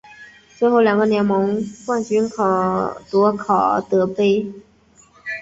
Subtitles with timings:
[0.57, 2.27] 最后两个联盟冠军
[3.11, 4.51] 夺考尔德杯。